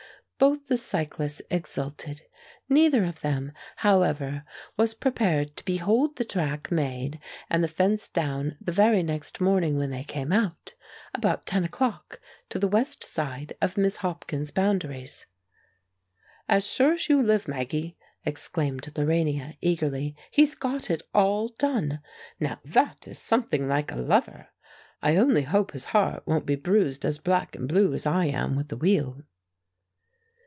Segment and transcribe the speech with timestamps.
[0.41, 2.23] Both the cyclists exulted.
[2.67, 4.41] Neither of them, however,
[4.75, 9.77] was prepared to behold the track made and the fence down the very next morning
[9.77, 10.73] when they came out,
[11.13, 12.19] about ten o'clock,
[12.49, 15.27] to the west side of Miss Hopkins's boundaries.
[16.49, 17.95] "As sure as you live, Maggie,"
[18.25, 21.99] exclaimed Lorania, eagerly, "he's got it all done!
[22.39, 24.47] Now that is something like a lover.
[25.03, 28.55] I only hope his heart won't be bruised as black and blue as I am
[28.55, 29.21] with the wheel!"